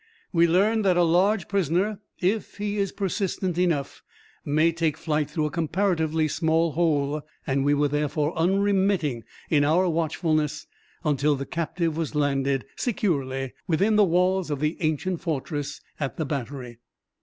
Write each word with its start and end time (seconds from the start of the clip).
We 0.33 0.47
learned 0.47 0.83
that 0.85 0.97
a 0.97 1.03
large 1.03 1.47
prisoner, 1.47 1.99
if 2.17 2.57
he 2.57 2.77
is 2.79 2.91
persistent 2.91 3.59
enough, 3.59 4.01
may 4.43 4.71
take 4.71 4.97
flight 4.97 5.29
through 5.29 5.45
a 5.45 5.51
comparatively 5.51 6.27
small 6.27 6.71
hole, 6.71 7.21
and 7.45 7.63
we 7.63 7.75
were 7.75 7.87
therefore 7.87 8.33
unremitting 8.35 9.21
in 9.51 9.63
our 9.63 9.87
watchfulness 9.87 10.65
until 11.03 11.35
the 11.35 11.45
captive 11.45 11.97
was 11.97 12.15
landed 12.15 12.65
securely 12.75 13.53
within 13.67 13.95
the 13.95 14.03
walls 14.03 14.49
of 14.49 14.59
the 14.59 14.75
ancient 14.81 15.21
fortress 15.21 15.81
at 15.99 16.17
the 16.17 16.25
Battery. 16.25 16.79